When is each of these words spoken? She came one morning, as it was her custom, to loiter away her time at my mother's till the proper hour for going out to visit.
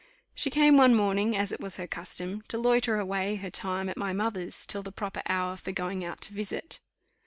She 0.33 0.49
came 0.49 0.77
one 0.77 0.95
morning, 0.95 1.37
as 1.37 1.51
it 1.51 1.59
was 1.59 1.77
her 1.77 1.85
custom, 1.85 2.41
to 2.47 2.57
loiter 2.57 2.97
away 2.97 3.35
her 3.35 3.51
time 3.51 3.87
at 3.87 3.97
my 3.97 4.13
mother's 4.13 4.65
till 4.65 4.81
the 4.81 4.91
proper 4.91 5.21
hour 5.29 5.55
for 5.57 5.71
going 5.71 6.03
out 6.03 6.21
to 6.21 6.33
visit. 6.33 6.79